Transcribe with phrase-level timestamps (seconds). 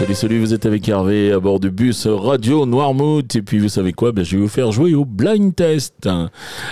[0.00, 3.36] Salut, salut, vous êtes avec Hervé à bord du bus Radio Noirmouth.
[3.36, 4.12] Et puis, vous savez quoi?
[4.12, 6.08] Ben, Je vais vous faire jouer au blind test.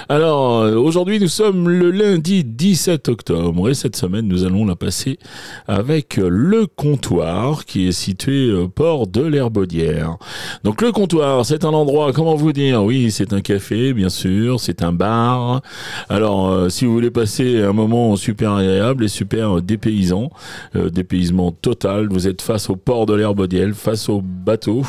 [0.09, 3.69] Alors, euh, aujourd'hui, nous sommes le lundi 17 octobre.
[3.69, 5.19] Et cette semaine, nous allons la passer
[5.67, 10.17] avec le comptoir qui est situé au port de l'Herbaudière.
[10.65, 12.83] Donc, le comptoir, c'est un endroit, comment vous dire?
[12.83, 14.59] Oui, c'est un café, bien sûr.
[14.59, 15.61] C'est un bar.
[16.09, 20.31] Alors, euh, si vous voulez passer un moment super agréable et super dépaysant,
[20.77, 24.83] euh, dépaysement total, vous êtes face au port de l'Herbaudière face au bateau.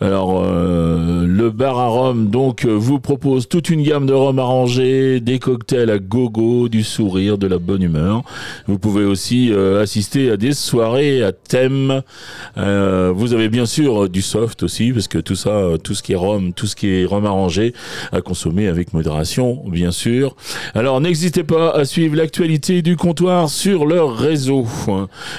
[0.00, 4.38] Alors euh, le bar à rhum donc euh, vous propose toute une gamme de rhum
[4.38, 8.22] arrangés, des cocktails à gogo, du sourire, de la bonne humeur.
[8.66, 12.02] Vous pouvez aussi euh, assister à des soirées à thème.
[12.56, 16.16] vous avez bien sûr du soft aussi parce que tout ça, tout ce qui est
[16.16, 17.74] rhum, tout ce qui est rhum arrangé
[18.12, 20.34] à consommer avec modération bien sûr.
[20.74, 24.66] Alors n'hésitez pas à suivre l'actualité du comptoir sur leur réseau.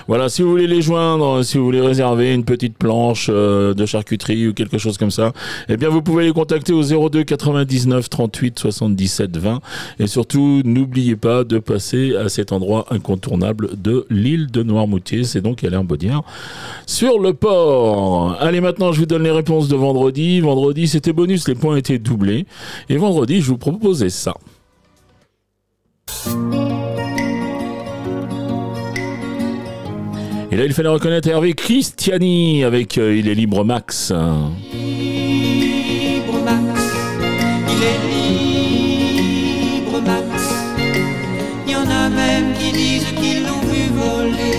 [0.08, 3.86] Voilà, si vous voulez les joindre, si vous voulez réserver une petite planche euh, de
[3.86, 5.34] charcuterie ou quelque chose comme ça,
[5.70, 9.60] eh bien vous pouvez les contacter au 02 99 38 77 20
[10.00, 15.42] et surtout n'oubliez pas de passer à cet endroit incontournable de l'île de Noirmoutier, c'est
[15.42, 16.22] donc à l'Herbaudière
[16.86, 18.38] sur le port.
[18.40, 20.40] Allez maintenant je vous donne les réponses de vendredi.
[20.40, 22.46] Vendredi c'était bonus, les points étaient doublés
[22.90, 24.34] et vendredi je vous proposais ça.
[30.58, 34.12] Et là, il fallait reconnaître Hervé Christiani avec euh, Il est libre Max.
[34.74, 36.82] Libre Max,
[37.70, 38.00] il est
[39.78, 40.50] libre Max.
[41.68, 44.58] Il y en a même qui disent qu'ils l'ont vu voler.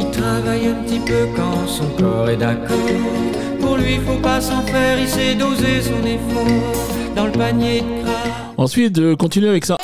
[0.00, 2.76] Il travaille un petit peu quand son corps est d'accord.
[3.58, 6.76] Pour lui, faut pas s'en faire, il sait doser son effort
[7.16, 8.52] dans le panier de gras.
[8.58, 9.78] Ensuite, de continuer avec ça.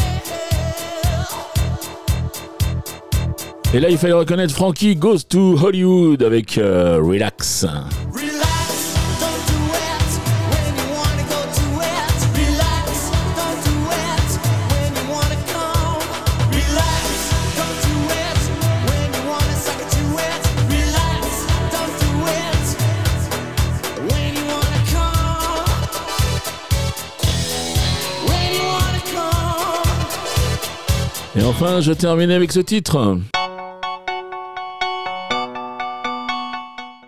[3.75, 7.65] Et là, il fallait reconnaître Frankie Goes to Hollywood avec euh, Relax.
[31.35, 33.17] Et enfin, je termine avec ce titre.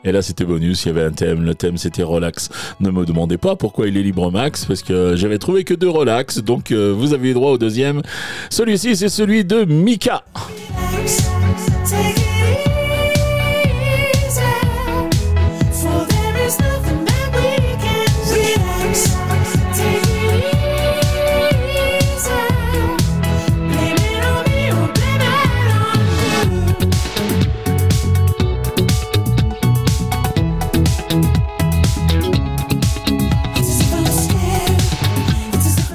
[0.04, 1.44] Et là, c'était bonus, il y avait un thème.
[1.44, 2.50] Le thème, c'était relax.
[2.80, 5.88] Ne me demandez pas pourquoi il est libre max, parce que j'avais trouvé que deux
[5.88, 6.38] relax.
[6.38, 8.02] Donc, euh, vous avez droit au deuxième.
[8.50, 10.24] Celui-ci, c'est celui de Mika.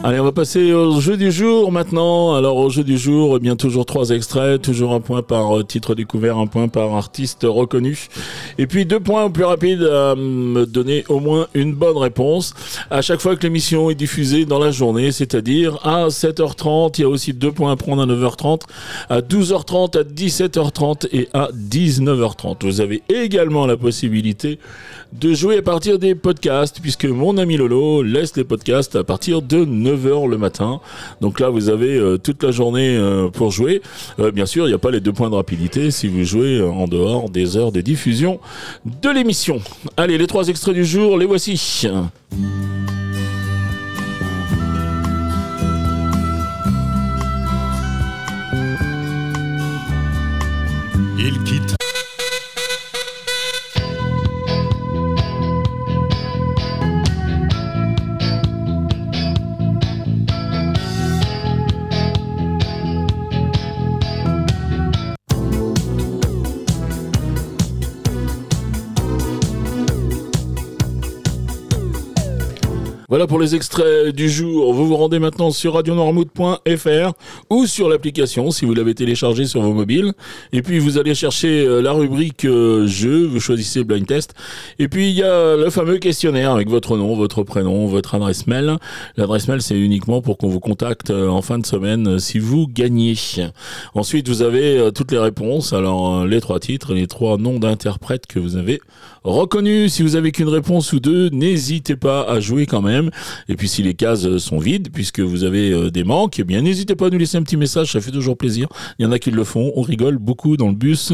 [0.02, 2.34] Allez, on va passer au jeu du jour maintenant.
[2.34, 5.64] Alors, au jeu du jour, eh bien, toujours trois extraits, toujours un point par euh,
[5.64, 8.08] titre découvert, un point par artiste reconnu.
[8.58, 12.54] Et puis, deux points au plus rapide à me donner au moins une bonne réponse.
[12.90, 17.04] À chaque fois que l'émission est diffusée dans la journée, c'est-à-dire à 7h30, il y
[17.04, 18.62] a aussi deux points à prendre à 9h30,
[19.10, 22.64] à 12h30, à 17h30 et à 19h30.
[22.64, 24.60] Vous avez également la possibilité
[25.12, 29.42] de jouer à partir des podcasts, puisque mon ami Lolo laisse les podcasts à partir
[29.42, 30.80] de 9h le matin.
[31.22, 33.82] Donc là, vous avez euh, toute la journée euh, pour jouer.
[34.20, 36.62] Euh, bien sûr, il n'y a pas les deux points de rapidité si vous jouez
[36.62, 38.40] en dehors des heures de diffusion
[38.86, 39.60] de l'émission.
[39.98, 41.88] Allez, les trois extraits du jour, les voici.
[73.10, 74.72] Voilà pour les extraits du jour.
[74.72, 77.14] Vous vous rendez maintenant sur radionormouth.fr
[77.50, 80.14] ou sur l'application si vous l'avez téléchargé sur vos mobiles.
[80.54, 84.36] Et puis vous allez chercher euh, la rubrique euh, jeu, vous choisissez blind test.
[84.78, 88.46] Et puis il y a le fameux questionnaire avec votre nom, votre prénom, votre adresse
[88.46, 88.78] mail.
[89.18, 92.68] L'adresse mail c'est uniquement pour qu'on vous contacte euh, en fin de semaine si vous
[92.68, 93.16] gagnez.
[93.96, 95.74] Ensuite vous avez toutes les réponses.
[95.74, 98.82] Alors les trois titres, les trois noms d'interprètes que vous avez
[99.24, 99.94] reconnus.
[99.94, 102.99] Si vous avez qu'une réponse ou deux, n'hésitez pas à jouer quand même.
[103.48, 106.44] Et puis si les cases euh, sont vides, puisque vous avez euh, des manques, eh
[106.44, 108.68] bien n'hésitez pas à nous laisser un petit message, ça fait toujours plaisir.
[108.98, 111.14] Il y en a qui le font, on rigole beaucoup dans le bus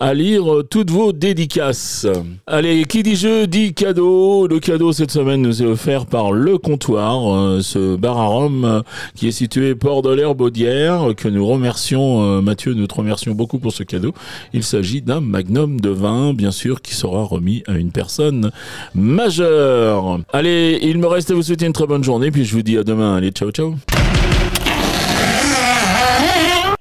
[0.00, 2.06] à lire euh, toutes vos dédicaces.
[2.46, 4.46] Allez, qui dit jeu dit cadeau.
[4.46, 8.82] Le cadeau cette semaine nous est offert par Le Comptoir, ce bar à Rome euh,
[9.14, 13.72] qui est situé Port de l'Herbaudière, que nous remercions, Mathieu, nous te remercions beaucoup pour
[13.72, 14.12] ce cadeau.
[14.52, 18.50] Il s'agit d'un magnum de vin, bien sûr, qui sera remis à une personne
[18.94, 20.20] majeure.
[20.32, 22.82] Allez, il me reste vous souhaiter une très bonne journée, puis je vous dis à
[22.82, 23.14] demain.
[23.14, 23.76] Allez, ciao, ciao.